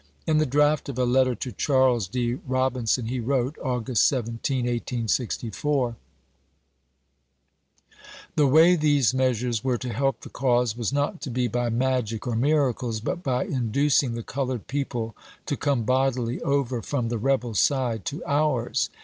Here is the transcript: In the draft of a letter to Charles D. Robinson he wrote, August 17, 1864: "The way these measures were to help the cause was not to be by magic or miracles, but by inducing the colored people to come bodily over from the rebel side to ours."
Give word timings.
In 0.25 0.39
the 0.39 0.47
draft 0.47 0.89
of 0.89 0.97
a 0.97 1.03
letter 1.05 1.35
to 1.35 1.51
Charles 1.51 2.07
D. 2.07 2.33
Robinson 2.47 3.05
he 3.05 3.19
wrote, 3.19 3.55
August 3.59 4.07
17, 4.07 4.65
1864: 4.65 5.95
"The 8.35 8.47
way 8.47 8.75
these 8.75 9.13
measures 9.13 9.63
were 9.63 9.77
to 9.77 9.93
help 9.93 10.21
the 10.21 10.29
cause 10.31 10.75
was 10.75 10.91
not 10.91 11.21
to 11.21 11.29
be 11.29 11.47
by 11.47 11.69
magic 11.69 12.25
or 12.25 12.35
miracles, 12.35 12.99
but 12.99 13.21
by 13.21 13.45
inducing 13.45 14.15
the 14.15 14.23
colored 14.23 14.65
people 14.65 15.15
to 15.45 15.55
come 15.55 15.83
bodily 15.83 16.41
over 16.41 16.81
from 16.81 17.09
the 17.09 17.19
rebel 17.19 17.53
side 17.53 18.03
to 18.05 18.25
ours." 18.25 18.89